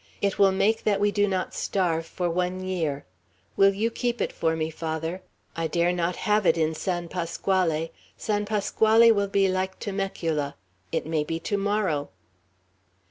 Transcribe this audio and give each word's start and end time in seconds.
It 0.19 0.39
will 0.39 0.51
make 0.51 0.83
that 0.83 0.99
we 0.99 1.11
do 1.11 1.27
not 1.27 1.53
starve 1.53 2.07
for 2.07 2.27
one 2.27 2.63
year. 2.63 3.05
Will 3.55 3.71
you 3.71 3.91
keep 3.91 4.19
it 4.19 4.33
for 4.33 4.55
me, 4.55 4.71
Father? 4.71 5.21
I 5.55 5.67
dare 5.67 5.93
not 5.93 6.15
have 6.25 6.43
it 6.47 6.57
in 6.57 6.73
San 6.73 7.07
Pasquale. 7.07 7.91
San 8.17 8.47
Pasquale 8.47 9.11
will 9.11 9.27
be 9.27 9.47
like 9.47 9.77
Temecula, 9.77 10.55
it 10.91 11.05
may 11.05 11.23
be 11.23 11.39
to 11.41 11.55
morrow." 11.55 12.09